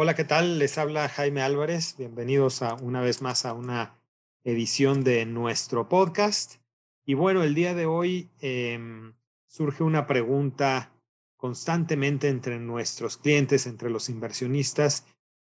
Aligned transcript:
Hola, 0.00 0.14
¿qué 0.14 0.22
tal? 0.22 0.60
Les 0.60 0.78
habla 0.78 1.08
Jaime 1.08 1.42
Álvarez. 1.42 1.96
Bienvenidos 1.98 2.62
a 2.62 2.74
una 2.74 3.00
vez 3.00 3.20
más 3.20 3.44
a 3.44 3.52
una 3.52 3.96
edición 4.44 5.02
de 5.02 5.26
nuestro 5.26 5.88
podcast. 5.88 6.62
Y 7.04 7.14
bueno, 7.14 7.42
el 7.42 7.56
día 7.56 7.74
de 7.74 7.86
hoy 7.86 8.30
em, 8.38 9.14
surge 9.48 9.82
una 9.82 10.06
pregunta 10.06 10.92
constantemente 11.36 12.28
entre 12.28 12.60
nuestros 12.60 13.16
clientes, 13.16 13.66
entre 13.66 13.90
los 13.90 14.08
inversionistas, 14.08 15.04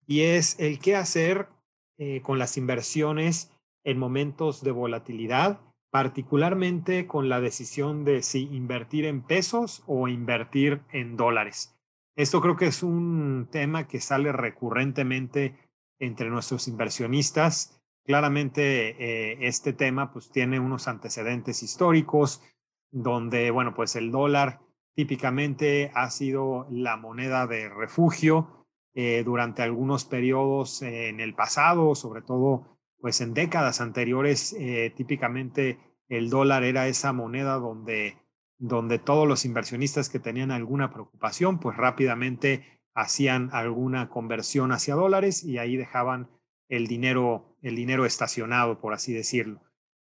y 0.06 0.20
es 0.24 0.60
el 0.60 0.78
qué 0.78 0.94
hacer 0.94 1.48
eh, 1.96 2.20
con 2.20 2.38
las 2.38 2.58
inversiones 2.58 3.50
en 3.82 3.96
momentos 3.96 4.62
de 4.62 4.72
volatilidad, 4.72 5.58
particularmente 5.90 7.06
con 7.06 7.30
la 7.30 7.40
decisión 7.40 8.04
de 8.04 8.22
si 8.22 8.42
invertir 8.54 9.06
en 9.06 9.22
pesos 9.22 9.82
o 9.86 10.06
invertir 10.06 10.82
en 10.92 11.16
dólares. 11.16 11.73
Esto 12.16 12.40
creo 12.40 12.56
que 12.56 12.66
es 12.66 12.82
un 12.82 13.48
tema 13.50 13.88
que 13.88 14.00
sale 14.00 14.30
recurrentemente 14.30 15.56
entre 15.98 16.30
nuestros 16.30 16.68
inversionistas. 16.68 17.80
Claramente 18.04 18.90
eh, 19.32 19.38
este 19.46 19.72
tema 19.72 20.12
pues 20.12 20.30
tiene 20.30 20.60
unos 20.60 20.86
antecedentes 20.86 21.62
históricos 21.62 22.42
donde, 22.90 23.50
bueno, 23.50 23.74
pues 23.74 23.96
el 23.96 24.12
dólar 24.12 24.60
típicamente 24.94 25.90
ha 25.94 26.08
sido 26.10 26.68
la 26.70 26.96
moneda 26.96 27.48
de 27.48 27.68
refugio 27.68 28.66
eh, 28.94 29.22
durante 29.24 29.62
algunos 29.62 30.04
periodos 30.04 30.82
en 30.82 31.18
el 31.18 31.34
pasado, 31.34 31.96
sobre 31.96 32.22
todo 32.22 32.78
pues 33.00 33.20
en 33.20 33.34
décadas 33.34 33.80
anteriores, 33.80 34.54
eh, 34.58 34.92
típicamente 34.96 35.78
el 36.08 36.30
dólar 36.30 36.62
era 36.62 36.86
esa 36.86 37.12
moneda 37.12 37.58
donde 37.58 38.16
donde 38.58 38.98
todos 38.98 39.26
los 39.26 39.44
inversionistas 39.44 40.08
que 40.08 40.18
tenían 40.18 40.50
alguna 40.50 40.90
preocupación, 40.92 41.58
pues 41.58 41.76
rápidamente 41.76 42.80
hacían 42.94 43.50
alguna 43.52 44.08
conversión 44.08 44.72
hacia 44.72 44.94
dólares 44.94 45.42
y 45.44 45.58
ahí 45.58 45.76
dejaban 45.76 46.28
el 46.68 46.86
dinero, 46.86 47.56
el 47.62 47.76
dinero 47.76 48.06
estacionado, 48.06 48.80
por 48.80 48.94
así 48.94 49.12
decirlo. 49.12 49.60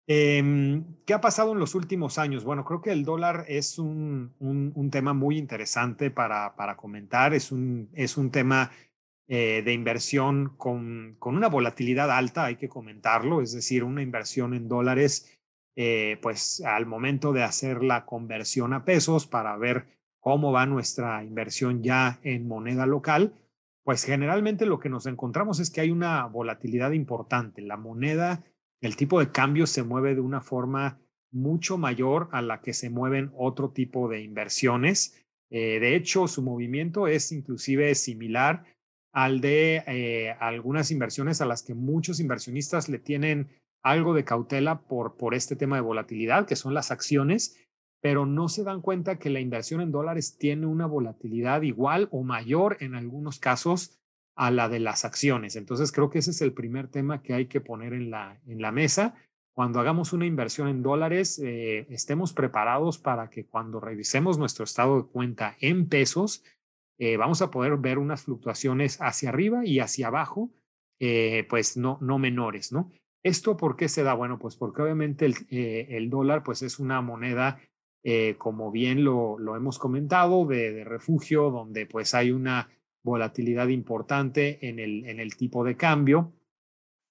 Em, 0.10 0.86
¿Qué 1.06 1.14
ha 1.14 1.20
pasado 1.20 1.52
en 1.52 1.60
los 1.60 1.76
últimos 1.76 2.18
años? 2.18 2.46
Bueno, 2.46 2.64
creo 2.64 2.82
que 2.82 2.94
el 2.94 3.04
dólar 3.04 3.44
es 3.50 3.78
un, 3.78 4.34
un, 4.40 4.90
tema 4.90 5.14
muy 5.14 5.38
interesante 5.38 6.10
para, 6.12 6.56
para 6.56 6.78
comentar, 6.78 7.34
es 7.34 7.52
un, 7.52 7.90
es 7.94 8.16
un 8.16 8.32
tema 8.32 8.72
eh, 9.28 9.62
de 9.66 9.74
inversión 9.74 10.56
con, 10.56 11.18
con 11.20 11.36
una 11.36 11.50
volatilidad 11.50 12.10
alta, 12.10 12.46
hay 12.46 12.56
que 12.56 12.70
comentarlo, 12.70 13.42
es 13.42 13.52
decir, 13.52 13.84
una 13.84 14.02
inversión 14.02 14.54
en 14.54 14.70
dólares 14.70 15.37
eh, 15.80 16.18
pues 16.24 16.62
al 16.62 16.88
momento 16.88 17.34
de 17.34 17.44
hacer 17.44 17.84
la 17.84 18.04
conversión 18.04 18.74
a 18.74 18.84
pesos 18.84 19.28
para 19.28 19.56
ver 19.58 19.86
cómo 20.20 20.52
va 20.52 20.66
nuestra 20.66 21.24
inversión 21.24 21.84
ya 21.84 22.20
en 22.24 22.48
moneda 22.48 22.88
local, 22.88 23.36
pues 23.84 24.04
generalmente 24.04 24.66
lo 24.66 24.80
que 24.80 24.90
nos 24.90 25.06
encontramos 25.06 25.60
es 25.60 25.70
que 25.70 25.82
hay 25.82 25.92
una 25.92 26.26
volatilidad 26.26 26.94
importante. 26.94 27.62
La 27.62 27.78
moneda, 27.78 28.44
el 28.82 28.96
tipo 28.96 29.20
de 29.20 29.32
cambio 29.32 29.68
se 29.68 29.84
mueve 29.84 30.16
de 30.16 30.22
una 30.22 30.42
forma 30.42 31.00
mucho 31.32 31.78
mayor 31.78 32.28
a 32.32 32.42
la 32.42 32.60
que 32.60 32.74
se 32.74 32.90
mueven 32.90 33.32
otro 33.38 33.70
tipo 33.70 34.10
de 34.10 34.22
inversiones. 34.22 35.24
Eh, 35.52 35.80
de 35.80 35.96
hecho, 35.96 36.28
su 36.28 36.42
movimiento 36.42 37.08
es 37.08 37.32
inclusive 37.32 37.94
similar 37.94 38.66
al 39.14 39.42
de 39.42 39.84
eh, 39.86 40.36
algunas 40.40 40.90
inversiones 40.90 41.40
a 41.40 41.46
las 41.46 41.62
que 41.62 41.76
muchos 41.76 42.20
inversionistas 42.20 42.90
le 42.90 42.98
tienen 42.98 43.50
algo 43.90 44.14
de 44.14 44.24
cautela 44.24 44.82
por, 44.82 45.16
por 45.16 45.34
este 45.34 45.56
tema 45.56 45.76
de 45.76 45.82
volatilidad, 45.82 46.46
que 46.46 46.56
son 46.56 46.74
las 46.74 46.92
acciones, 46.92 47.58
pero 48.02 48.26
no 48.26 48.48
se 48.48 48.64
dan 48.64 48.82
cuenta 48.82 49.20
que 49.20 49.30
la 49.30 49.40
inversión 49.40 49.82
en 49.82 49.92
dólares 49.92 50.38
tiene 50.38 50.66
una 50.66 50.86
volatilidad 50.86 51.62
igual 51.64 52.08
o 52.12 52.24
mayor 52.24 52.78
en 52.80 52.96
algunos 52.96 53.40
casos 53.40 54.00
a 54.36 54.52
la 54.52 54.70
de 54.70 54.80
las 54.80 55.04
acciones. 55.04 55.56
Entonces 55.56 55.92
creo 55.92 56.10
que 56.10 56.20
ese 56.20 56.32
es 56.32 56.42
el 56.42 56.54
primer 56.54 56.88
tema 56.88 57.22
que 57.24 57.34
hay 57.34 57.48
que 57.48 57.60
poner 57.60 57.94
en 57.94 58.12
la, 58.12 58.40
en 58.46 58.62
la 58.62 58.72
mesa. 58.72 59.16
Cuando 59.54 59.80
hagamos 59.80 60.14
una 60.14 60.28
inversión 60.28 60.68
en 60.68 60.84
dólares, 60.84 61.42
eh, 61.44 61.88
estemos 61.90 62.34
preparados 62.34 63.00
para 63.00 63.32
que 63.32 63.48
cuando 63.48 63.80
revisemos 63.80 64.38
nuestro 64.38 64.64
estado 64.64 65.02
de 65.02 65.08
cuenta 65.08 65.58
en 65.60 65.90
pesos, 65.90 66.44
eh, 67.00 67.18
vamos 67.18 67.42
a 67.42 67.50
poder 67.50 67.76
ver 67.78 67.98
unas 67.98 68.24
fluctuaciones 68.24 69.00
hacia 69.02 69.30
arriba 69.30 69.66
y 69.66 69.80
hacia 69.80 70.08
abajo, 70.08 70.52
eh, 71.00 71.48
pues 71.50 71.76
no, 71.76 71.98
no 72.02 72.20
menores, 72.20 72.72
¿no? 72.72 72.92
¿Esto 73.28 73.58
por 73.58 73.76
qué 73.76 73.90
se 73.90 74.04
da? 74.04 74.14
Bueno, 74.14 74.40
pues 74.40 74.56
porque 74.56 74.82
obviamente 74.82 75.26
el, 75.26 75.36
eh, 75.50 76.08
dólar 76.10 76.44
pues 76.44 76.62
es 76.62 76.80
una 76.80 77.02
moneda, 77.02 77.60
eh, 78.02 78.36
como 78.38 78.72
bien 78.72 79.04
lo, 79.04 79.38
lo 79.38 79.58
hemos 79.58 79.80
comentado, 79.80 80.46
de, 80.46 80.86
refugio, 80.86 81.52
donde 81.52 81.86
pues 81.86 82.14
hay 82.14 82.32
una 82.32 82.70
volatilidad 83.04 83.68
importante 83.68 84.70
en 84.70 84.80
el, 84.80 85.06
en 85.06 85.20
el 85.20 85.36
tipo 85.36 85.66
de 85.66 85.76
cambio. 85.76 86.32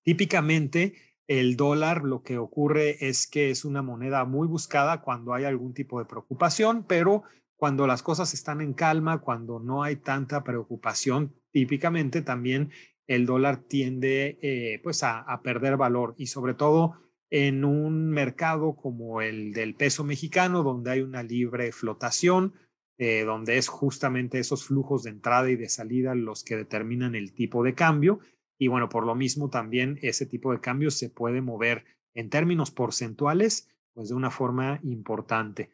Típicamente 0.03 0.95
el 1.27 1.55
dólar 1.55 2.03
lo 2.03 2.23
que 2.23 2.39
ocurre 2.39 3.07
es 3.07 3.27
que 3.27 3.51
es 3.51 3.67
una 3.67 3.83
moneda 3.83 4.25
muy 4.25 4.49
buscada 4.49 5.03
cuando 5.03 5.35
hay 5.35 5.45
algún 5.45 5.75
tipo 5.75 5.99
de 5.99 6.07
preocupación, 6.07 6.87
pero 6.89 7.25
cuando 7.57 7.87
las 7.87 8.03
cosas 8.03 8.33
están 8.33 8.63
en 8.63 8.73
calma, 8.73 9.19
cuando 9.21 9.61
no 9.61 9.83
hay 9.83 9.97
tanta 9.97 10.43
preocupación, 10.45 11.35
típicamente 11.51 12.23
también 12.23 12.71
el 13.07 13.27
dólar 13.27 13.63
tiende 13.63 14.39
eh, 14.43 14.81
pues 14.83 15.03
a, 15.03 15.41
perder 15.43 15.77
valor 15.77 16.15
y 16.17 16.27
sobre 16.27 16.55
todo 16.55 16.95
en 17.31 17.65
un 17.65 18.11
mercado 18.11 18.77
como 18.77 19.21
el 19.21 19.53
del 19.53 19.75
peso 19.75 20.05
mexicano, 20.05 20.63
donde 20.63 20.93
hay 20.93 21.01
una 21.01 21.23
libre 21.23 21.73
flotación, 21.73 22.55
eh, 22.99 23.25
donde 23.25 23.59
es 23.59 23.69
justamente 23.69 24.39
esos 24.39 24.65
flujos 24.65 25.03
de 25.03 25.11
entrada 25.11 25.51
y 25.51 25.57
de 25.57 25.69
salida 25.69 26.15
los 26.15 26.45
que 26.45 26.57
determinan 26.57 27.15
el 27.15 27.33
tipo 27.33 27.63
de 27.63 27.75
cambio. 27.75 28.21
Y 28.59 28.69
bueno, 28.69 28.89
por 28.89 29.05
lo 29.05 29.15
mismo 29.15 29.51
también 29.51 29.99
ese 30.03 30.27
tipo 30.27 30.53
de 30.53 30.61
cambio 30.61 30.91
se 30.91 31.11
puede 31.11 31.43
mover 31.43 31.85
en 32.15 32.31
términos 32.31 32.71
porcentuales, 32.71 33.69
pues 33.93 34.09
de 34.09 34.15
una 34.15 34.31
forma 34.31 34.81
importante. 34.83 35.71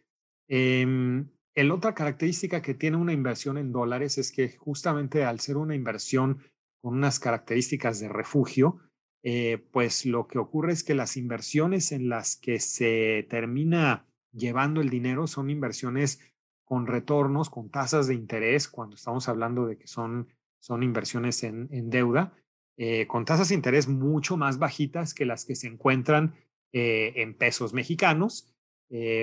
Eh, 0.49 1.25
el 1.55 1.71
otra 1.71 1.95
característica 1.95 2.63
que 2.63 2.75
tiene 2.75 2.97
una 2.97 3.13
inversión 3.13 3.59
en 3.59 3.73
dólares 3.73 4.17
es 4.17 4.33
que 4.33 4.57
justamente 4.57 5.25
al 5.25 5.41
ser 5.41 5.59
una 5.59 5.75
inversión 5.75 6.39
con 6.83 6.95
unas 6.95 7.21
características 7.21 8.01
de 8.01 8.09
refugio, 8.09 8.81
eh, 9.23 9.65
pues 9.71 10.05
lo 10.05 10.27
que 10.27 10.39
ocurre 10.39 10.73
es 10.73 10.83
que 10.83 10.95
las 10.95 11.17
inversiones 11.17 11.93
en 11.93 12.09
las 12.09 12.37
que 12.37 12.59
se 12.59 13.27
termina 13.31 14.05
llevando 14.33 14.81
el 14.81 14.91
dinero 14.91 15.29
son 15.29 15.49
inversiones 15.49 16.21
con 16.65 16.87
retornos, 16.87 17.49
con 17.49 17.71
tasas 17.71 18.09
de 18.09 18.15
interés, 18.15 18.69
cuando 18.69 18.97
estamos 18.97 19.29
hablando 19.29 19.67
de 19.67 19.79
que 19.79 19.87
son, 19.87 20.29
son 20.59 20.83
inversiones 20.83 21.45
en, 21.45 21.69
deuda, 21.89 22.35
eh, 22.77 23.07
con 23.07 23.25
tasas 23.25 23.51
de 23.51 23.55
interés 23.55 23.87
mucho 23.87 24.37
más 24.37 24.59
bajitas 24.59 25.15
que 25.15 25.25
las 25.25 25.45
que 25.45 25.55
se 25.55 25.69
encuentran 25.69 26.35
eh, 26.73 27.13
en 27.17 27.35
pesos 27.35 27.75
mexicanos. 27.75 28.49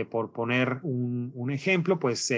por 0.10 0.32
poner 0.32 0.80
un, 0.82 1.52
ejemplo, 1.52 2.00
pues 2.00 2.34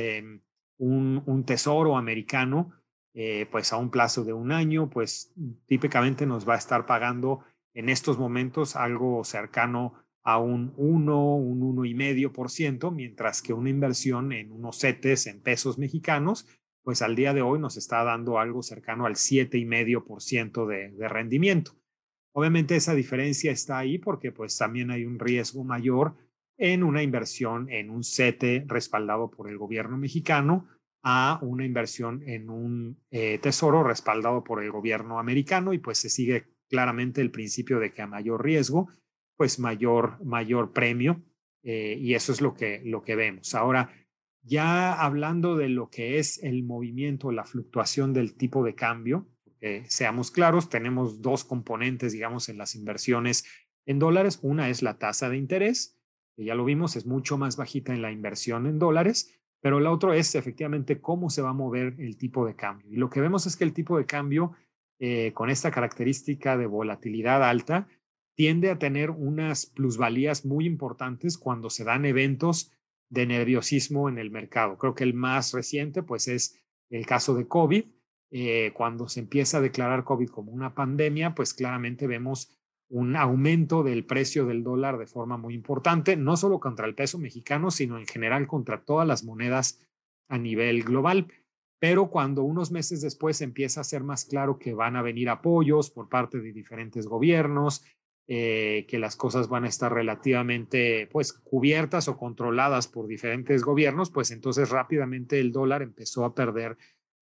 un, 0.78 1.24
un 1.26 1.46
tesoro 1.46 1.96
americano 1.96 2.81
eh, 3.14 3.48
pues 3.52 3.74
a 3.74 3.78
un 3.78 3.92
plazo 3.92 4.24
de 4.24 4.34
un 4.34 4.52
año, 4.52 4.90
pues 4.90 5.34
típicamente 5.68 6.26
nos 6.26 6.48
va 6.48 6.56
a 6.56 6.58
estar 6.58 6.86
pagando 6.86 7.44
en 7.74 7.90
estos 7.90 8.18
momentos 8.18 8.76
algo 8.76 9.24
cercano 9.24 9.94
a 10.24 10.38
un 10.38 10.74
1, 10.78 11.36
un 11.36 11.76
1,5%, 11.76 12.92
mientras 12.92 13.42
que 13.42 13.54
una 13.54 13.70
inversión 13.70 14.32
en 14.32 14.52
unos 14.52 14.80
CETES 14.80 15.28
en 15.28 15.42
pesos 15.42 15.78
mexicanos, 15.78 16.48
pues 16.84 17.02
al 17.02 17.16
día 17.16 17.34
de 17.34 17.42
hoy 17.42 17.60
nos 17.60 17.78
está 17.78 18.04
dando 18.04 18.40
algo 18.40 18.64
cercano 18.64 19.06
al 19.06 19.16
7,5% 19.16 20.66
de, 20.68 20.92
de 20.92 21.08
rendimiento. 21.08 21.74
Obviamente 22.34 22.76
esa 22.76 22.96
diferencia 22.96 23.52
está 23.52 23.78
ahí 23.78 23.98
porque 23.98 24.32
pues 24.32 24.58
también 24.58 24.90
hay 24.90 25.06
un 25.06 25.20
riesgo 25.20 25.64
mayor 25.64 26.16
en 26.58 26.84
una 26.84 27.04
inversión 27.04 27.70
en 27.70 27.90
un 27.90 28.04
CETE 28.04 28.66
respaldado 28.68 29.32
por 29.32 29.50
el 29.50 29.58
gobierno 29.58 29.98
mexicano 29.98 30.68
a 31.04 31.40
una 31.42 31.66
inversión 31.66 32.22
en 32.28 32.50
un 32.50 33.00
eh, 33.10 33.40
tesoro 33.40 33.84
respaldado 33.84 34.44
por 34.44 34.64
el 34.64 34.72
gobierno 34.72 35.20
americano 35.20 35.74
y 35.74 35.80
pues 35.80 35.98
se 35.98 36.10
sigue 36.10 36.46
claramente 36.70 37.22
el 37.22 37.32
principio 37.32 37.80
de 37.80 37.92
que 37.92 38.02
a 38.02 38.08
mayor 38.08 38.44
riesgo, 38.44 38.90
pues 39.36 39.60
mayor, 39.60 40.24
mayor 40.24 40.72
premio 40.74 41.24
eh, 41.64 41.98
y 42.00 42.14
eso 42.14 42.32
es 42.32 42.42
lo 42.42 42.54
que, 42.54 42.82
lo 42.86 43.02
que 43.02 43.16
vemos. 43.16 43.56
Ahora, 43.56 43.94
ya 44.44 44.94
hablando 44.94 45.56
de 45.56 45.70
lo 45.70 45.90
que 45.90 46.18
es 46.18 46.42
el 46.44 46.64
movimiento, 46.64 47.32
la 47.32 47.46
fluctuación 47.46 48.14
del 48.14 48.36
tipo 48.36 48.64
de 48.64 48.76
cambio, 48.76 49.28
porque 49.44 49.84
seamos 49.88 50.32
claros, 50.32 50.70
tenemos 50.70 51.22
dos 51.22 51.44
componentes, 51.44 52.14
digamos, 52.14 52.50
en 52.50 52.58
las 52.58 52.76
inversiones 52.76 53.46
en 53.86 54.00
dólares. 54.00 54.40
Una 54.42 54.70
es 54.70 54.82
la 54.82 54.98
tasa 54.98 55.30
de 55.30 55.38
interés, 55.38 56.00
que 56.36 56.46
ya 56.46 56.56
lo 56.56 56.66
vimos, 56.66 56.96
es 56.96 57.06
mucho 57.06 57.38
más 57.38 57.58
bajita 57.58 57.94
en 57.94 58.02
la 58.02 58.12
inversión 58.12 58.66
en 58.66 58.80
dólares, 58.80 59.41
pero 59.62 59.80
la 59.80 59.92
otra 59.92 60.16
es 60.16 60.36
efectivamente 60.36 61.00
cómo 61.00 61.30
se 61.30 61.42
va 61.42 61.50
a 61.50 61.54
mover 61.54 61.96
el 62.00 62.18
tipo 62.18 62.46
de 62.46 62.56
cambio. 62.56 62.92
Y 62.92 62.98
lo 62.98 63.10
que 63.10 63.22
vemos 63.22 63.46
es 63.46 63.56
que 63.56 63.64
el 63.64 63.74
tipo 63.74 63.98
de 63.98 64.06
cambio, 64.06 64.54
eh, 65.00 65.32
con 65.34 65.50
esta 65.50 65.72
característica 65.72 66.58
de 66.58 66.66
volatilidad 66.66 67.44
alta, 67.44 67.88
tiende 68.36 68.72
a 68.72 68.80
tener 68.80 69.12
unas 69.12 69.68
plusvalías 69.68 70.46
muy 70.46 70.66
importantes 70.66 71.38
cuando 71.38 71.70
se 71.70 71.84
dan 71.84 72.06
eventos 72.06 72.72
de 73.10 73.28
nerviosismo 73.28 74.10
en 74.10 74.18
el 74.18 74.32
mercado. 74.32 74.78
Creo 74.78 74.96
que 74.96 75.04
el 75.04 75.14
más 75.14 75.54
reciente, 75.54 76.02
pues, 76.02 76.28
es 76.28 76.60
el 76.90 77.06
caso 77.06 77.36
de 77.36 77.48
COVID. 77.48 77.86
Eh, 78.32 78.72
cuando 78.74 79.10
se 79.10 79.20
empieza 79.20 79.58
a 79.58 79.62
declarar 79.62 80.06
COVID 80.06 80.30
como 80.30 80.52
una 80.54 80.74
pandemia, 80.74 81.36
pues 81.36 81.54
claramente 81.54 82.08
vemos 82.08 82.58
un 82.92 83.16
aumento 83.16 83.84
del 83.84 84.06
precio 84.06 84.46
del 84.46 84.64
dólar 84.64 84.98
de 84.98 85.08
forma 85.08 85.38
muy 85.38 85.54
importante, 85.54 86.18
no 86.18 86.36
solo 86.36 86.60
contra 86.60 86.86
el 86.86 86.94
peso 86.94 87.18
mexicano, 87.18 87.72
sino 87.72 87.98
en 87.98 88.06
general 88.06 88.48
contra 88.48 88.84
todas 88.84 89.08
las 89.08 89.24
monedas 89.24 89.80
a 90.28 90.38
nivel 90.38 90.84
global. 90.84 91.28
Pero 91.80 92.10
cuando 92.10 92.44
unos 92.44 92.70
meses 92.70 93.02
después 93.02 93.42
empieza 93.42 93.82
a 93.82 93.86
ser 93.86 94.04
más 94.04 94.26
claro 94.26 94.60
que 94.60 94.74
van 94.74 94.98
a 94.98 95.02
venir 95.02 95.30
apoyos 95.30 95.90
por 95.90 96.10
parte 96.10 96.40
de 96.40 96.52
diferentes 96.52 97.08
gobiernos, 97.08 97.84
eh, 98.28 98.86
que 98.88 99.00
las 99.00 99.16
cosas 99.16 99.48
van 99.48 99.64
a 99.64 99.70
estar 99.70 99.94
relativamente 99.94 101.08
pues 101.12 101.34
cubiertas 101.34 102.08
o 102.08 102.18
controladas 102.18 102.88
por 102.88 103.08
diferentes 103.08 103.64
gobiernos, 103.64 104.12
pues 104.12 104.32
entonces 104.32 104.70
rápidamente 104.70 105.40
el 105.40 105.52
dólar 105.52 105.82
empezó 105.82 106.26
a 106.26 106.36
perder 106.36 106.78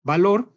valor 0.03 0.53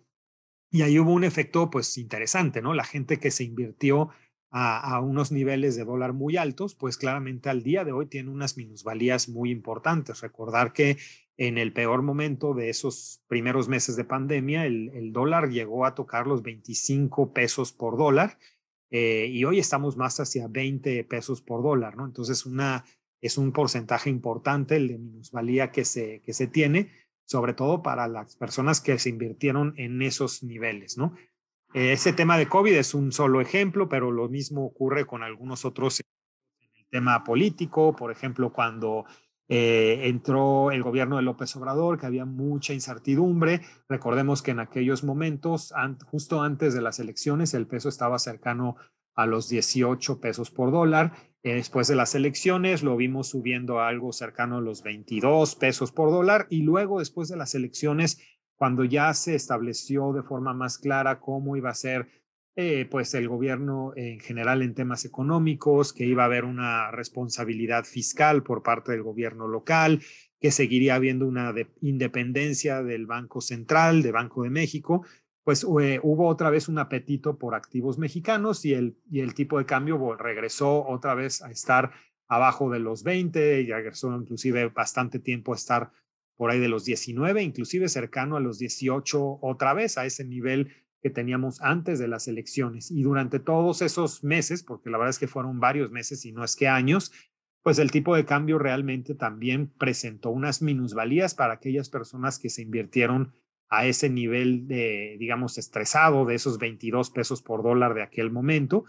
y 0.71 0.83
ahí 0.83 0.99
hubo 0.99 1.13
un 1.13 1.25
efecto 1.25 1.69
pues 1.69 1.99
interesante, 1.99 2.63
¿no? 2.63 2.75
La 2.75 2.85
gente 2.85 3.19
que 3.19 3.33
se 3.33 3.45
invirtió 3.45 4.11
a, 4.51 5.01
unos 5.01 5.31
niveles 5.31 5.77
de 5.77 5.85
dólar 5.85 6.13
muy 6.13 6.37
altos, 6.37 6.75
pues 6.75 6.97
claramente 6.97 7.49
al 7.49 7.63
día 7.63 7.85
de 7.85 7.93
hoy 7.93 8.07
tiene 8.07 8.31
unas 8.31 8.57
minusvalías 8.57 9.29
muy 9.29 9.51
importantes. 9.51 10.21
Recordar 10.21 10.73
que 10.73 10.99
en 11.37 11.57
el 11.57 11.73
peor 11.73 12.03
momento 12.03 12.53
de 12.53 12.69
esos 12.69 13.23
primeros 13.29 13.69
meses 13.69 13.97
de 13.97 14.05
pandemia, 14.05 14.67
el, 14.67 15.13
dólar 15.13 15.51
llegó 15.51 15.87
a 15.87 15.95
tocar 15.95 16.27
los 16.27 16.43
25 16.43 17.33
pesos 17.33 17.73
por 17.73 17.97
dólar 17.97 18.39
eh, 18.91 19.29
y 19.31 19.45
hoy 19.45 19.59
estamos 19.59 19.97
más 19.97 20.19
hacia 20.19 20.49
20 20.49 21.05
pesos 21.05 21.41
por 21.41 21.63
dólar, 21.63 21.97
¿no? 21.97 22.05
Entonces 22.05 22.45
una, 22.45 22.85
es 23.21 23.39
un 23.39 23.53
porcentaje 23.53 24.11
importante 24.11 24.77
el 24.77 24.89
de 24.89 24.99
minusvalía 24.99 25.71
que 25.71 25.85
se, 25.85 26.21
que 26.23 26.33
se 26.33 26.49
tiene, 26.49 26.91
sobre 27.25 27.55
todo 27.55 27.83
para 27.83 28.09
las 28.09 28.35
personas 28.35 28.81
que 28.81 28.99
se 28.99 29.11
invirtieron 29.11 29.75
en 29.77 30.03
esos 30.03 30.43
niveles, 30.43 30.99
¿no? 30.99 31.15
Ese 31.73 32.13
tema 32.13 32.37
de 32.37 32.49
COVID 32.49 32.75
es 32.75 32.95
un 32.95 33.13
solo 33.13 33.41
ejemplo, 33.41 33.89
pero 33.89 34.11
lo 34.11 34.29
mismo 34.29 34.65
ocurre 34.65 35.07
con 35.07 35.23
algunos 35.23 35.65
otros 35.65 36.01
en 36.01 36.69
el 36.77 36.87
tema 36.89 37.23
político, 37.23 37.95
por 37.95 38.11
ejemplo, 38.11 38.53
cuando 38.53 39.05
eh, 39.49 40.09
entró 40.09 40.73
el 40.73 40.83
gobierno 40.83 41.17
de 41.17 41.23
López 41.23 41.55
Obrador, 41.57 41.99
que 41.99 42.07
había 42.07 42.25
mucha 42.25 42.73
incertidumbre. 42.73 43.61
Recordemos 43.89 44.43
que 44.43 44.51
en 44.51 44.61
aquellos 44.61 45.05
momentos, 45.05 45.73
justo 46.07 46.43
antes 46.43 46.75
de 46.75 46.83
las 46.83 46.99
elecciones, 46.99 47.55
el 47.55 47.67
peso 47.69 47.89
estaba 47.89 48.19
cercano 48.19 48.77
a 49.15 49.27
los 49.27 49.49
18 49.49 50.21
pesos 50.21 50.51
por 50.51 50.73
dólar. 50.73 51.13
Eh, 51.43 51.55
después 51.55 51.89
de 51.89 51.97
las 51.97 52.15
elecciones 52.15 52.83
lo 52.83 52.97
vimos 52.97 53.29
subiendo 53.29 53.81
a 53.81 53.89
algo 53.89 54.13
cercano 54.13 54.59
a 54.59 54.61
los 54.61 54.83
22 54.83 55.55
pesos 55.57 55.91
por 55.91 56.11
dólar 56.11 56.47
y 56.51 56.63
luego 56.63 56.99
después 56.99 57.29
de 57.29 57.37
las 57.37 57.55
elecciones 57.55 58.21
cuando 58.61 58.85
ya 58.85 59.15
se 59.15 59.35
estableció 59.35 60.13
de 60.13 60.23
forma 60.23 60.53
más 60.53 60.77
clara 60.77 61.19
cómo 61.19 61.57
iba 61.57 61.71
a 61.71 61.75
ser 61.75 62.09
eh, 62.57 62.87
pues 62.91 63.15
el 63.15 63.27
gobierno 63.27 63.95
en 63.97 64.21
general 64.21 64.61
en 64.61 64.75
temas 64.75 65.07
económicos, 65.07 65.95
que 65.95 66.05
iba 66.05 66.25
a 66.25 66.27
haber 66.27 66.45
una 66.45 66.91
responsabilidad 66.91 67.87
fiscal 67.87 68.43
por 68.43 68.63
parte 68.63 68.93
del 68.93 69.03
gobierno 69.03 69.49
local, 69.49 70.03
que 70.39 70.51
seguiría 70.51 70.97
habiendo 70.97 71.27
una 71.27 71.55
independencia 71.81 72.83
del 72.83 73.07
Banco 73.07 73.41
Central, 73.41 74.03
de 74.03 74.13
Banco 74.13 74.43
de 74.43 74.51
México, 74.51 75.07
pues 75.43 75.67
eh, 75.81 75.99
hubo 76.03 76.29
otra 76.29 76.51
vez 76.51 76.69
un 76.69 76.79
apetito 76.79 77.39
por 77.39 77.55
activos 77.55 77.97
mexicanos 77.97 78.67
y 78.67 78.75
el, 78.75 78.99
y 79.11 79.21
el 79.21 79.33
tipo 79.33 79.57
de 79.57 79.65
cambio 79.65 80.17
regresó 80.17 80.87
otra 80.87 81.15
vez 81.15 81.41
a 81.41 81.51
estar 81.51 81.93
abajo 82.29 82.69
de 82.69 82.81
los 82.81 83.05
20 83.05 83.63
y 83.63 83.73
regresó 83.73 84.15
inclusive 84.15 84.69
bastante 84.69 85.19
tiempo 85.19 85.55
a 85.55 85.57
estar 85.57 85.93
por 86.41 86.51
ahí 86.51 86.59
de 86.59 86.71
los 86.71 86.87
19, 86.87 87.43
inclusive 87.43 87.87
cercano 87.91 88.35
a 88.39 88.41
los 88.41 88.59
18 88.59 89.41
otra 89.43 89.75
vez, 89.75 89.99
a 89.99 90.07
ese 90.07 90.25
nivel 90.25 90.73
que 91.03 91.11
teníamos 91.11 91.61
antes 91.61 91.99
de 91.99 92.09
las 92.09 92.29
elecciones. 92.29 92.91
Y 92.91 93.03
durante 93.03 93.41
todos 93.41 93.83
esos 93.83 94.25
meses, 94.25 94.63
porque 94.63 94.89
la 94.89 94.97
verdad 94.97 95.11
es 95.11 95.19
que 95.19 95.29
fueron 95.29 95.61
varios 95.61 95.91
meses 95.91 96.25
y 96.25 96.33
no 96.33 96.43
es 96.43 96.57
que 96.57 96.67
años, 96.67 97.13
pues 97.63 97.79
el 97.79 97.91
tipo 97.91 98.17
de 98.17 98.25
cambio 98.25 98.59
realmente 98.59 99.15
también 99.15 99.67
presentó 99.67 100.31
unas 100.31 100.63
minusvalías 100.63 101.35
para 101.35 101.53
aquellas 101.53 101.91
personas 101.91 102.39
que 102.39 102.49
se 102.49 102.63
invirtieron 102.63 103.35
a 103.69 103.85
ese 103.85 104.09
nivel 104.09 104.67
de, 104.67 105.17
digamos, 105.19 105.59
estresado 105.59 106.25
de 106.25 106.37
esos 106.37 106.57
22 106.57 107.11
pesos 107.11 107.43
por 107.43 107.63
dólar 107.63 107.93
de 107.93 108.03
aquel 108.03 108.31
momento. 108.31 108.87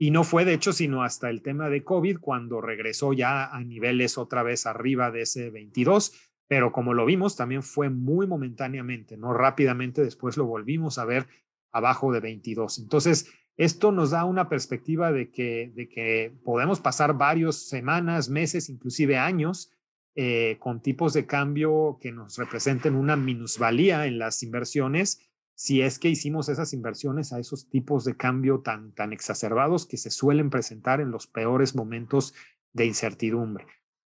Y 0.00 0.10
no 0.10 0.24
fue, 0.24 0.44
de 0.44 0.54
hecho, 0.54 0.72
sino 0.72 1.04
hasta 1.04 1.30
el 1.30 1.42
tema 1.42 1.68
de 1.68 1.84
COVID, 1.84 2.18
cuando 2.18 2.60
regresó 2.60 3.12
ya 3.12 3.46
a 3.46 3.60
niveles 3.60 4.18
otra 4.18 4.42
vez 4.42 4.66
arriba 4.66 5.12
de 5.12 5.20
ese 5.20 5.50
22, 5.50 6.27
pero 6.48 6.72
como 6.72 6.94
lo 6.94 7.04
vimos, 7.04 7.36
también 7.36 7.62
fue 7.62 7.90
muy 7.90 8.26
momentáneamente, 8.26 9.16
no 9.16 9.34
rápidamente, 9.34 10.02
después 10.02 10.36
lo 10.36 10.46
volvimos 10.46 10.98
a 10.98 11.04
ver 11.04 11.28
abajo 11.70 12.12
de 12.12 12.20
22. 12.20 12.78
Entonces, 12.78 13.30
esto 13.56 13.92
nos 13.92 14.10
da 14.10 14.24
una 14.24 14.48
perspectiva 14.48 15.12
de 15.12 15.30
que, 15.30 15.72
de 15.74 15.88
que 15.88 16.32
podemos 16.44 16.80
pasar 16.80 17.18
varias 17.18 17.56
semanas, 17.68 18.28
meses, 18.28 18.68
inclusive 18.68 19.18
años 19.18 19.72
eh, 20.14 20.56
con 20.58 20.80
tipos 20.80 21.12
de 21.12 21.26
cambio 21.26 21.98
que 22.00 22.10
nos 22.10 22.38
representen 22.38 22.96
una 22.96 23.14
minusvalía 23.14 24.06
en 24.06 24.18
las 24.18 24.42
inversiones 24.42 25.20
si 25.54 25.82
es 25.82 25.98
que 25.98 26.08
hicimos 26.08 26.48
esas 26.48 26.72
inversiones 26.72 27.32
a 27.32 27.40
esos 27.40 27.68
tipos 27.68 28.04
de 28.04 28.16
cambio 28.16 28.60
tan, 28.60 28.92
tan 28.92 29.12
exacerbados 29.12 29.86
que 29.86 29.96
se 29.96 30.10
suelen 30.10 30.50
presentar 30.50 31.00
en 31.00 31.10
los 31.10 31.26
peores 31.26 31.74
momentos 31.74 32.32
de 32.72 32.86
incertidumbre. 32.86 33.66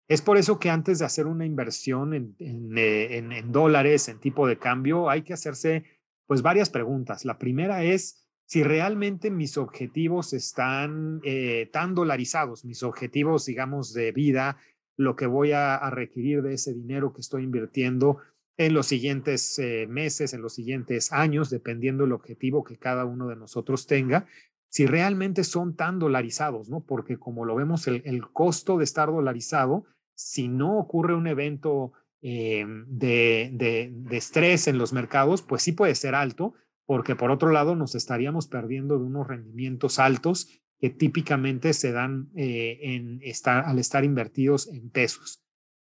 Es 0.08 0.22
por 0.22 0.38
eso 0.38 0.60
que 0.60 0.70
antes 0.70 1.00
de 1.00 1.06
hacer 1.06 1.26
una 1.26 1.46
inversión 1.46 2.14
en, 2.14 2.36
eh, 2.78 3.18
en, 3.18 3.52
dólares, 3.52 4.08
en 4.08 4.20
tipo 4.20 4.48
de 4.48 4.60
cambio, 4.60 5.10
hay 5.10 5.24
que 5.24 5.34
hacerse 5.34 5.84
pues 6.28 6.42
varias 6.42 6.70
preguntas. 6.70 7.26
La 7.26 7.40
primera 7.40 7.84
es 7.84 8.24
si 8.46 8.64
realmente 8.64 9.32
mis 9.32 9.58
objetivos 9.58 10.34
están 10.34 11.22
eh, 11.24 11.70
tan 11.74 11.96
dolarizados, 11.96 12.66
mis 12.66 12.84
objetivos, 12.84 13.46
digamos, 13.46 13.94
de 13.94 14.12
vida, 14.12 14.58
lo 14.96 15.16
que 15.16 15.26
voy 15.26 15.52
a, 15.54 15.90
requerir 15.90 16.44
de 16.44 16.54
ese 16.54 16.74
dinero 16.74 17.12
que 17.12 17.22
estoy 17.22 17.44
invirtiendo 17.44 18.20
en 18.58 18.74
los 18.76 18.86
siguientes 18.86 19.58
eh, 19.58 19.88
meses, 19.90 20.34
en 20.34 20.42
los 20.42 20.54
siguientes 20.54 21.12
años, 21.12 21.50
dependiendo 21.50 22.04
del 22.04 22.14
objetivo 22.14 22.64
que 22.64 22.78
cada 22.78 23.06
uno 23.06 23.28
de 23.28 23.36
nosotros 23.36 23.88
tenga, 23.88 24.28
si 24.70 24.86
realmente 24.86 25.44
son 25.44 25.76
tan 25.76 25.98
dolarizados, 26.00 26.70
¿no? 26.70 26.82
Porque 26.82 27.18
como 27.18 27.44
lo 27.44 27.56
vemos, 27.56 27.88
el, 27.88 28.04
el 28.06 28.22
costo 28.30 28.78
de 28.78 28.84
estar 28.84 29.10
dolarizado 29.10 29.86
si 30.16 30.48
no 30.48 30.78
ocurre 30.78 31.14
un 31.14 31.28
evento 31.28 31.94
eh, 32.22 32.66
de, 32.88 33.52
de, 33.54 34.18
estrés 34.18 34.68
en 34.68 34.78
los 34.78 34.94
mercados, 34.94 35.42
pues 35.42 35.62
sí 35.62 35.74
puede 35.74 35.94
ser 35.94 36.16
alto, 36.16 36.54
porque 36.86 37.16
por 37.16 37.30
otro 37.30 37.52
lado 37.52 37.76
nos 37.76 37.94
estaríamos 37.94 38.48
perdiendo 38.48 38.98
de 38.98 39.06
unos 39.06 39.28
rendimientos 39.28 40.00
altos 40.00 40.50
que 40.80 40.90
típicamente 40.90 41.74
se 41.74 41.92
dan 41.92 42.30
eh, 42.36 42.80
en 42.82 43.20
estar, 43.22 43.66
al 43.66 43.80
estar 43.80 44.04
invertidos 44.04 44.68
en 44.68 44.90
pesos. 44.90 45.44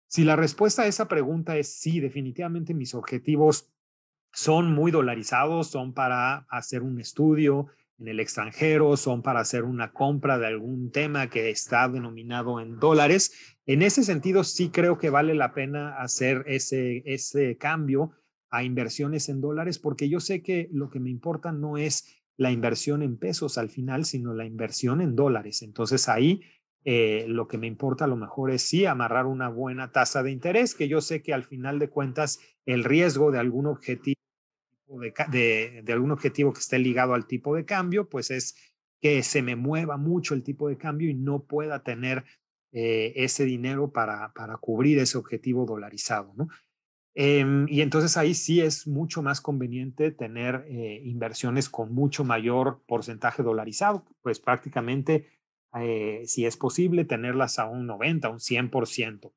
Si 0.07 0.25
la 0.25 0.37
respuesta 0.37 0.83
a 0.83 0.87
esa 0.87 1.09
pregunta 1.09 1.57
es 1.57 1.75
sí, 1.75 2.01
definitivamente 2.01 2.75
mis 2.75 2.95
objetivos 2.95 3.71
son 4.33 4.73
muy 4.73 4.91
dolarizados, 4.91 5.69
son 5.69 5.93
para 5.93 6.47
hacer 6.49 6.83
un 6.83 7.01
estudio, 7.01 7.67
en 8.01 8.09
el 8.09 8.19
extranjero, 8.19 8.97
son 8.97 9.23
para 9.23 9.41
hacer 9.41 9.65
una 9.65 9.93
compra 9.93 10.39
de 10.39 10.47
algún 10.47 10.91
tema 10.91 11.29
que 11.29 11.51
está 11.51 11.89
denominado 11.89 12.61
en 12.61 12.79
dólares. 12.79 13.57
En 13.67 13.83
ese 13.83 14.03
sentido, 14.03 14.43
sí 14.43 14.71
creo 14.71 14.99
que 14.99 15.11
vale 15.11 15.35
la 15.35 15.53
pena 15.53 16.01
hacer 16.01 16.45
ese, 16.47 17.03
ese 17.05 17.59
cambio 17.59 18.13
a 18.51 18.65
inversiones 18.65 19.29
en 19.29 19.41
dólares, 19.41 19.79
porque 19.79 20.09
yo 20.09 20.19
sé 20.19 20.43
que 20.43 20.69
lo 20.73 20.89
que 20.89 20.99
me 20.99 21.11
importa 21.11 21.53
no 21.53 21.77
es 21.77 22.25
la 22.37 22.51
inversión 22.51 23.03
en 23.03 23.19
pesos 23.19 23.59
al 23.59 23.69
final, 23.69 24.07
sino 24.07 24.33
la 24.33 24.47
inversión 24.47 25.03
en 25.03 25.15
dólares. 25.15 25.63
Entonces 25.63 26.09
ahí 26.09 26.41
eh, 26.85 27.27
lo 27.29 27.47
que 27.47 27.59
me 27.59 27.67
importa 27.67 28.07
a 28.07 28.09
lo 28.09 28.17
mejor 28.17 28.51
es 28.51 28.63
sí 28.63 28.87
amarrar 28.87 29.27
una 29.27 29.51
buena 29.51 29.93
tasa 29.93 30.23
de 30.23 30.31
interés, 30.31 30.75
que 30.75 30.89
yo 30.89 31.03
sé 31.03 31.23
que 31.23 31.35
al 31.35 31.45
final 31.45 31.79
de 31.79 31.91
cuentas 31.91 32.41
el 32.65 32.83
riesgo 32.83 33.31
de 33.31 33.39
algún 33.39 33.67
objetivo 33.67 34.20
de, 35.31 35.85
algún 35.89 36.11
objetivo 36.11 36.53
que 36.53 36.61
esté 36.61 36.79
ligado 36.79 37.15
al 37.15 37.27
tipo 37.27 37.55
de 37.55 37.65
cambio, 37.65 38.09
pues 38.09 38.31
es 38.31 38.57
que 39.01 39.23
se 39.23 39.43
me 39.43 39.57
mueva 39.57 39.97
mucho 39.97 40.35
el 40.35 40.43
tipo 40.43 40.69
de 40.69 40.77
cambio 40.77 41.09
y 41.09 41.15
no 41.15 41.45
pueda 41.45 41.83
tener 41.83 42.25
eh, 42.73 43.13
ese 43.17 43.45
dinero 43.45 43.93
para, 43.93 44.33
para 44.33 44.57
cubrir 44.57 44.99
ese 44.99 45.19
objetivo 45.19 45.65
dolarizado, 45.65 46.33
¿no? 46.37 46.49
Em, 47.15 47.67
y 47.69 47.81
entonces 47.81 48.17
ahí 48.17 48.35
sí 48.35 48.61
es 48.61 48.87
mucho 48.87 49.21
más 49.23 49.41
conveniente 49.41 50.13
tener 50.13 50.65
eh, 50.69 51.03
inversiones 51.05 51.69
con 51.69 51.93
mucho 51.93 52.25
mayor 52.25 52.83
porcentaje 52.87 53.43
dolarizado, 53.43 54.05
pues 54.23 54.39
prácticamente, 54.39 55.27
eh, 55.75 56.23
si 56.27 56.47
es 56.47 56.57
posible, 56.57 57.05
tenerlas 57.05 57.59
a 57.59 57.67
un 57.67 57.87
90, 57.87 58.29
un 58.29 58.39
100%. 58.39 59.33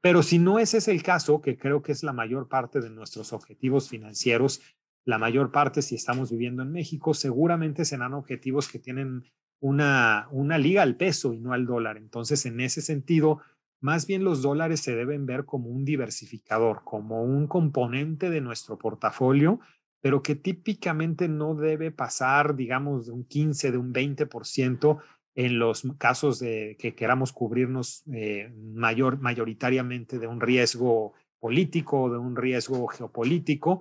Pero 0.00 0.22
si 0.22 0.38
no 0.38 0.58
ese 0.58 0.78
es 0.78 0.88
el 0.88 1.02
caso, 1.02 1.42
que 1.42 1.58
creo 1.58 1.82
que 1.82 1.92
es 1.92 2.02
la 2.02 2.12
mayor 2.12 2.48
parte 2.48 2.80
de 2.80 2.88
nuestros 2.88 3.32
objetivos 3.32 3.88
financieros, 3.88 4.62
la 5.08 5.16
mayor 5.16 5.50
parte 5.50 5.80
si 5.80 5.94
estamos 5.94 6.30
viviendo 6.30 6.62
en 6.62 6.70
México, 6.70 7.14
seguramente 7.14 7.86
serán 7.86 8.12
objetivos 8.12 8.68
que 8.68 8.78
tienen 8.78 9.24
una, 9.58 10.28
una 10.30 10.58
liga 10.58 10.82
al 10.82 10.96
peso 10.96 11.32
y 11.32 11.38
no 11.38 11.54
al 11.54 11.64
dólar. 11.64 11.96
Entonces, 11.96 12.44
en 12.44 12.60
ese 12.60 12.82
sentido, 12.82 13.40
más 13.80 14.06
bien 14.06 14.22
los 14.22 14.42
dólares 14.42 14.80
se 14.80 14.94
deben 14.94 15.24
ver 15.24 15.46
como 15.46 15.70
un 15.70 15.86
diversificador, 15.86 16.82
como 16.84 17.22
un 17.22 17.46
componente 17.46 18.28
de 18.28 18.42
nuestro 18.42 18.76
portafolio, 18.76 19.60
pero 20.02 20.22
que 20.22 20.34
típicamente 20.34 21.26
no 21.26 21.54
debe 21.54 21.90
pasar, 21.90 22.54
digamos, 22.54 23.06
de 23.06 23.12
un 23.12 23.24
15, 23.24 23.72
de 23.72 23.78
un 23.78 23.94
20% 23.94 24.98
en 25.34 25.58
los 25.58 25.88
casos 25.96 26.38
de 26.38 26.76
que 26.78 26.94
queramos 26.94 27.32
cubrirnos 27.32 28.02
eh, 28.12 28.52
mayor, 28.74 29.18
mayoritariamente 29.22 30.18
de 30.18 30.26
un 30.26 30.42
riesgo 30.42 31.14
político, 31.40 32.10
de 32.10 32.18
un 32.18 32.36
riesgo 32.36 32.86
geopolítico, 32.88 33.80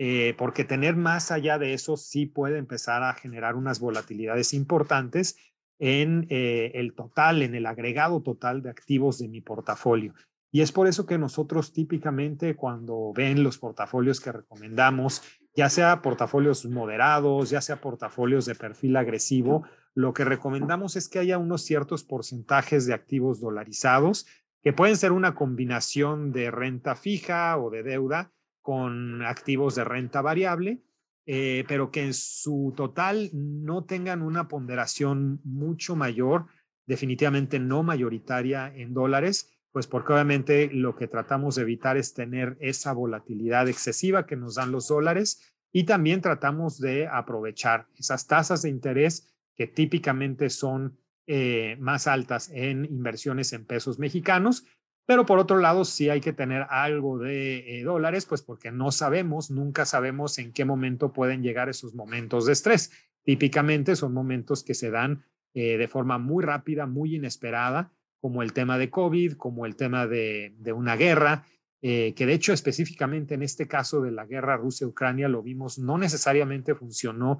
eh, 0.00 0.36
porque 0.38 0.64
tener 0.64 0.94
más 0.94 1.32
allá 1.32 1.58
de 1.58 1.74
eso 1.74 1.96
sí 1.96 2.24
puede 2.24 2.56
empezar 2.58 3.02
a 3.02 3.14
generar 3.14 3.56
unas 3.56 3.80
volatilidades 3.80 4.54
importantes 4.54 5.36
en 5.80 6.28
eh, 6.30 6.70
el 6.74 6.94
total, 6.94 7.42
en 7.42 7.56
el 7.56 7.66
agregado 7.66 8.22
total 8.22 8.62
de 8.62 8.70
activos 8.70 9.18
de 9.18 9.26
mi 9.26 9.40
portafolio. 9.40 10.14
Y 10.52 10.60
es 10.60 10.70
por 10.70 10.86
eso 10.86 11.04
que 11.04 11.18
nosotros 11.18 11.72
típicamente 11.72 12.54
cuando 12.54 13.12
ven 13.12 13.42
los 13.42 13.58
portafolios 13.58 14.20
que 14.20 14.30
recomendamos, 14.30 15.22
ya 15.52 15.68
sea 15.68 16.00
portafolios 16.00 16.64
moderados, 16.66 17.50
ya 17.50 17.60
sea 17.60 17.80
portafolios 17.80 18.46
de 18.46 18.54
perfil 18.54 18.96
agresivo, 18.96 19.64
lo 19.96 20.14
que 20.14 20.24
recomendamos 20.24 20.94
es 20.94 21.08
que 21.08 21.18
haya 21.18 21.38
unos 21.38 21.62
ciertos 21.62 22.04
porcentajes 22.04 22.86
de 22.86 22.94
activos 22.94 23.40
dolarizados, 23.40 24.28
que 24.62 24.72
pueden 24.72 24.96
ser 24.96 25.10
una 25.10 25.34
combinación 25.34 26.30
de 26.30 26.52
renta 26.52 26.94
fija 26.94 27.58
o 27.58 27.68
de 27.68 27.82
deuda 27.82 28.32
con 28.68 29.24
activos 29.24 29.76
de 29.76 29.84
renta 29.84 30.20
variable, 30.20 30.82
eh, 31.24 31.64
pero 31.68 31.90
que 31.90 32.04
en 32.04 32.12
su 32.12 32.74
total 32.76 33.30
no 33.32 33.84
tengan 33.84 34.20
una 34.20 34.46
ponderación 34.46 35.40
mucho 35.42 35.96
mayor, 35.96 36.48
definitivamente 36.84 37.58
no 37.60 37.82
mayoritaria 37.82 38.70
en 38.76 38.92
dólares, 38.92 39.58
pues 39.72 39.86
porque 39.86 40.12
obviamente 40.12 40.68
lo 40.70 40.96
que 40.96 41.08
tratamos 41.08 41.54
de 41.54 41.62
evitar 41.62 41.96
es 41.96 42.12
tener 42.12 42.58
esa 42.60 42.92
volatilidad 42.92 43.70
excesiva 43.70 44.26
que 44.26 44.36
nos 44.36 44.56
dan 44.56 44.70
los 44.70 44.88
dólares 44.88 45.50
y 45.72 45.84
también 45.84 46.20
tratamos 46.20 46.78
de 46.78 47.06
aprovechar 47.06 47.86
esas 47.96 48.26
tasas 48.26 48.60
de 48.60 48.68
interés 48.68 49.34
que 49.56 49.66
típicamente 49.66 50.50
son 50.50 50.98
eh, 51.26 51.78
más 51.80 52.06
altas 52.06 52.50
en 52.52 52.84
inversiones 52.84 53.54
en 53.54 53.64
pesos 53.64 53.98
mexicanos 53.98 54.66
pero 55.08 55.24
por 55.24 55.38
otro 55.38 55.56
lado, 55.56 55.86
sí 55.86 56.10
hay 56.10 56.20
que 56.20 56.34
tener 56.34 56.66
algo 56.68 57.18
de 57.18 57.78
eh, 57.78 57.82
dólares, 57.82 58.26
pues 58.26 58.42
porque 58.42 58.70
no 58.70 58.92
sabemos, 58.92 59.50
nunca 59.50 59.86
sabemos 59.86 60.38
en 60.38 60.52
qué 60.52 60.66
momento 60.66 61.14
pueden 61.14 61.42
llegar 61.42 61.70
esos 61.70 61.94
momentos 61.94 62.44
de 62.44 62.52
estrés. 62.52 62.92
Típicamente 63.24 63.96
son 63.96 64.12
momentos 64.12 64.62
que 64.62 64.74
se 64.74 64.90
dan 64.90 65.24
eh, 65.54 65.78
de 65.78 65.88
forma 65.88 66.18
muy 66.18 66.44
rápida, 66.44 66.84
muy 66.84 67.16
inesperada, 67.16 67.90
como 68.20 68.42
el 68.42 68.52
tema 68.52 68.76
de 68.76 68.90
COVID, 68.90 69.38
como 69.38 69.64
el 69.64 69.76
tema 69.76 70.06
de, 70.06 70.52
una 70.76 70.94
guerra, 70.94 71.46
eh, 71.80 72.12
que 72.14 72.26
de 72.26 72.34
hecho 72.34 72.52
específicamente 72.52 73.32
en 73.32 73.42
este 73.42 73.66
caso 73.66 74.02
de 74.02 74.10
la 74.10 74.26
guerra 74.26 74.58
Rusia-Ucrania 74.58 75.30
lo 75.30 75.42
vimos, 75.42 75.78
no 75.78 75.96
necesariamente 75.96 76.74
funcionó 76.74 77.38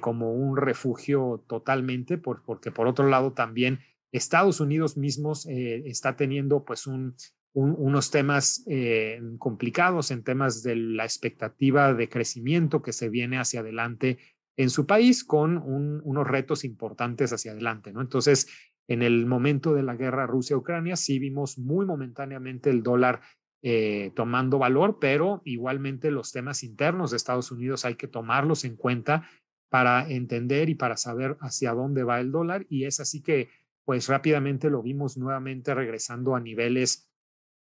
como 0.00 0.32
un 0.32 0.56
refugio 0.56 1.44
totalmente, 1.46 2.16
porque 2.16 2.70
por 2.70 2.86
otro 2.86 3.06
lado 3.06 3.34
también 3.34 3.80
Estados 4.12 4.60
Unidos 4.60 4.96
mismos 4.96 5.46
eh, 5.46 5.82
está 5.86 6.16
teniendo 6.16 6.64
pues 6.64 6.86
unos 6.86 8.10
temas 8.10 8.64
eh, 8.66 9.20
complicados 9.38 10.10
en 10.10 10.22
temas 10.22 10.62
de 10.62 10.76
la 10.76 11.04
expectativa 11.04 11.92
de 11.94 12.08
crecimiento 12.08 12.82
que 12.82 12.92
se 12.92 13.08
viene 13.08 13.38
hacia 13.38 13.60
adelante 13.60 14.18
en 14.56 14.70
su 14.70 14.86
país 14.86 15.24
con 15.24 15.58
unos 15.58 16.26
retos 16.26 16.64
importantes 16.64 17.32
hacia 17.32 17.52
adelante, 17.52 17.92
¿no? 17.92 18.00
Entonces, 18.00 18.48
en 18.88 19.02
el 19.02 19.26
momento 19.26 19.74
de 19.74 19.82
la 19.82 19.94
guerra 19.94 20.26
Rusia-Ucrania 20.26 20.96
sí 20.96 21.18
vimos 21.18 21.58
muy 21.58 21.86
momentáneamente 21.86 22.70
el 22.70 22.82
dólar 22.82 23.20
eh, 23.62 24.12
tomando 24.16 24.58
valor, 24.58 24.98
pero 25.00 25.42
igualmente 25.44 26.10
los 26.10 26.32
temas 26.32 26.62
internos 26.64 27.10
de 27.10 27.18
Estados 27.18 27.52
Unidos 27.52 27.84
hay 27.84 27.96
que 27.96 28.08
tomarlos 28.08 28.64
en 28.64 28.76
cuenta 28.76 29.28
para 29.68 30.08
entender 30.08 30.70
y 30.70 30.74
para 30.74 30.96
saber 30.96 31.36
hacia 31.40 31.72
dónde 31.72 32.02
va 32.02 32.20
el 32.20 32.32
dólar 32.32 32.66
y 32.68 32.84
es 32.84 33.00
así 33.00 33.22
que 33.22 33.50
pues 33.88 34.06
rápidamente 34.06 34.68
lo 34.68 34.82
vimos 34.82 35.16
nuevamente 35.16 35.74
regresando 35.74 36.36
a 36.36 36.40
niveles 36.40 37.10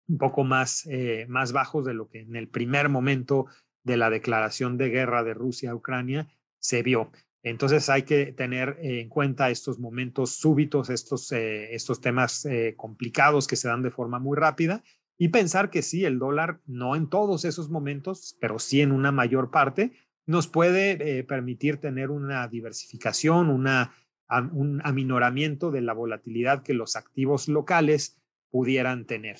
un 0.07 0.17
poco 0.17 0.43
más, 0.43 0.87
eh, 0.87 1.27
más 1.29 1.51
bajos 1.51 1.85
de 1.85 1.93
lo 1.93 2.09
que 2.09 2.21
en 2.21 2.35
el 2.35 2.47
primer 2.47 2.89
momento 2.89 3.45
de 3.83 3.97
la 3.97 4.09
declaración 4.09 4.79
de 4.79 4.89
guerra 4.89 5.23
de 5.23 5.35
Rusia 5.35 5.69
a 5.69 5.75
Ucrania 5.75 6.27
se 6.57 6.81
vio. 6.81 7.11
Entonces 7.43 7.87
hay 7.87 8.01
que 8.01 8.31
tener 8.31 8.79
en 8.81 9.09
cuenta 9.09 9.51
estos 9.51 9.77
momentos 9.77 10.31
súbitos, 10.31 10.89
estos, 10.89 11.31
eh, 11.33 11.75
estos 11.75 12.01
temas 12.01 12.45
eh, 12.45 12.73
complicados 12.75 13.45
que 13.45 13.55
se 13.55 13.67
dan 13.67 13.83
de 13.83 13.91
forma 13.91 14.17
muy 14.17 14.39
rápida 14.39 14.81
y 15.19 15.27
pensar 15.27 15.69
que 15.69 15.83
sí, 15.83 16.03
el 16.03 16.17
dólar, 16.17 16.61
no 16.65 16.95
en 16.95 17.09
todos 17.11 17.45
esos 17.45 17.69
momentos, 17.69 18.35
pero 18.41 18.57
sí 18.57 18.81
en 18.81 18.91
una 18.91 19.11
mayor 19.11 19.51
parte, 19.51 19.91
nos 20.25 20.47
puede 20.47 21.23
permitir 21.25 21.77
tener 21.77 22.09
una 22.09 22.47
diversificación, 22.47 23.49
una 23.49 23.93
un 24.29 24.81
aminoramiento 24.83 25.71
de 25.71 25.81
la 25.81 25.93
volatilidad 25.93 26.63
que 26.63 26.73
los 26.73 26.95
activos 26.95 27.47
locales 27.47 28.21
pudieran 28.49 29.05
tener. 29.05 29.37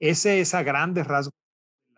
Ese 0.00 0.40
es 0.40 0.54
a 0.54 0.62
grandes 0.62 1.06
rasgos 1.06 1.34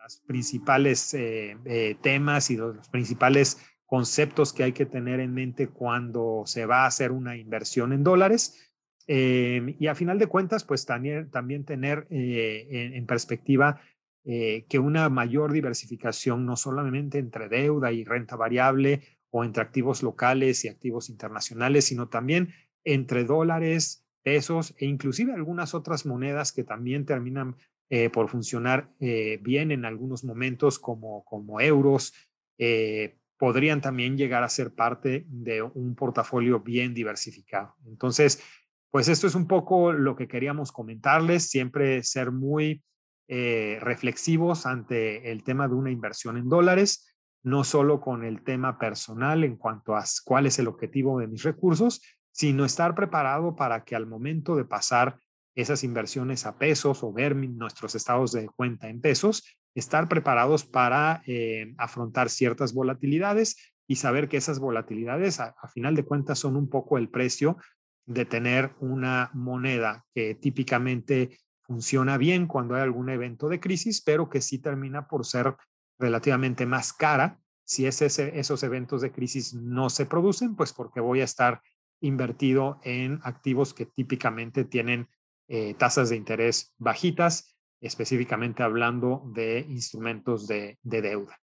los 0.07 0.21
principales 0.21 1.15
eh, 1.15 1.57
eh, 1.65 1.97
temas 2.01 2.51
y 2.51 2.57
los, 2.57 2.89
principales 2.89 3.59
conceptos 3.85 4.53
que 4.53 4.65
hay 4.65 4.73
que 4.73 4.87
tener 4.87 5.21
en 5.21 5.35
mente 5.35 5.69
cuando 5.69 6.43
se 6.47 6.67
va 6.67 6.85
a 6.85 6.87
hacer 6.87 7.13
una 7.13 7.37
inversión 7.37 7.93
en 7.93 8.05
dólares. 8.05 8.73
Eh, 9.09 9.77
y 9.79 9.87
a 9.87 9.95
final 9.95 10.19
de 10.19 10.27
cuentas, 10.27 10.65
pues 10.65 10.87
también, 10.87 11.31
también 11.31 11.65
tener 11.65 12.07
en, 12.11 13.07
perspectiva 13.07 13.81
que 14.25 14.79
una 14.81 15.09
mayor 15.09 15.53
diversificación, 15.53 16.45
no 16.45 16.57
solamente 16.57 17.19
entre 17.19 17.49
deuda 17.49 17.93
y 17.93 18.03
renta 18.03 18.35
variable 18.35 19.03
o 19.31 19.45
entre 19.45 19.63
activos 19.63 20.03
locales 20.03 20.65
y 20.65 20.69
activos 20.69 21.09
internacionales, 21.09 21.87
sino 21.87 22.09
también 22.09 22.53
entre 22.85 23.25
dólares, 23.25 24.07
pesos 24.23 24.75
e 24.79 24.87
inclusive 24.87 25.33
algunas 25.33 25.75
otras 25.75 26.07
monedas 26.07 26.53
que 26.53 26.65
también 26.65 27.05
terminan 27.05 27.57
eh, 27.89 28.11
por 28.11 28.29
funcionar 28.29 28.91
eh, 28.99 29.39
bien 29.43 29.71
en 29.71 29.85
algunos 29.85 30.25
momentos 30.25 30.81
como, 30.81 31.25
como 31.25 31.61
euros, 31.61 32.13
eh, 32.59 33.19
podrían 33.39 33.81
también 33.81 34.17
llegar 34.17 34.43
a 34.43 34.49
ser 34.49 34.75
parte 34.75 35.25
de 35.29 35.63
un 35.63 35.95
portafolio 35.95 36.59
bien 36.59 36.95
diversificado. 36.95 37.77
Entonces, 37.87 38.43
pues 38.91 39.07
esto 39.07 39.29
es 39.29 39.37
un 39.37 39.47
poco 39.47 39.93
lo 39.93 40.17
que 40.17 40.27
queríamos 40.27 40.73
comentarles, 40.73 41.49
siempre 41.49 42.03
ser 42.03 42.33
muy 42.33 42.83
reflexivos 43.29 44.67
ante 44.67 45.33
el 45.33 45.43
tema 45.43 45.67
de 45.67 45.75
una 45.75 45.91
inversión 45.91 46.37
en 46.37 46.49
dólares 46.49 47.16
no 47.47 47.63
solo 47.63 48.01
con 48.01 48.25
el 48.25 48.43
tema 48.43 48.77
personal 48.77 49.45
en 49.45 49.55
cuanto 49.55 49.95
a 49.95 50.05
cuál 50.25 50.47
es 50.47 50.59
el 50.59 50.67
objetivo 50.67 51.21
de 51.21 51.29
mis 51.29 51.45
recursos, 51.45 52.03
sino 52.33 52.65
estar 52.65 52.97
preparado 52.97 53.55
para 53.55 53.85
que 53.85 53.95
al 53.95 54.09
momento 54.09 54.57
de 54.57 54.65
pasar 54.65 55.21
esas 55.55 55.85
inversiones 55.85 56.45
a 56.45 56.59
pesos 56.59 57.05
o 57.05 57.13
ver 57.13 57.37
nuestros 57.37 57.95
estados 57.95 58.33
de 58.33 58.49
cuenta 58.49 58.89
en 58.89 59.01
pesos, 59.01 59.45
estar 59.77 60.09
preparados 60.09 60.65
para 60.65 61.23
eh, 61.25 61.73
afrontar 61.79 62.31
ciertas 62.31 62.75
volatilidades 62.75 63.73
y 63.87 63.95
saber 63.95 64.29
que 64.29 64.39
esas 64.39 64.59
volatilidades 64.59 65.39
a, 65.39 65.55
final 65.73 65.95
de 65.95 66.05
cuentas 66.05 66.41
son 66.41 66.57
un 66.57 66.69
poco 66.69 66.99
el 66.99 67.09
precio 67.11 67.59
de 68.07 68.25
tener 68.25 68.75
una 68.81 69.31
moneda 69.35 70.05
que 70.13 70.35
típicamente 70.35 71.39
funciona 71.63 72.19
bien 72.19 72.49
cuando 72.49 72.75
hay 72.75 72.83
algún 72.83 73.09
evento 73.09 73.49
de 73.49 73.61
crisis, 73.61 74.03
pero 74.03 74.29
que 74.29 74.41
sí 74.41 74.59
termina 74.59 75.07
por 75.07 75.25
ser 75.25 75.55
relativamente 75.99 76.67
más 76.67 76.93
cara 76.93 77.41
si 77.67 77.85
esos 77.87 78.63
eventos 78.63 79.03
de 79.03 79.11
crisis 79.11 79.53
no 79.53 79.91
se 79.91 80.07
producen, 80.07 80.55
pues 80.55 80.73
porque 80.73 81.01
voy 81.01 81.21
a 81.21 81.25
estar 81.25 81.61
invertido 82.01 82.79
en 82.85 83.19
activos 83.25 83.75
que 83.75 83.87
típicamente 83.87 84.65
tienen 84.65 85.09
eh, 85.49 85.75
tasas 85.75 86.11
de 86.11 86.17
interés 86.17 86.75
bajitas, 86.79 87.57
específicamente 87.81 88.63
hablando 88.63 89.25
de 89.35 89.67
instrumentos 89.69 90.47
de, 90.47 90.79
deuda. 90.83 91.41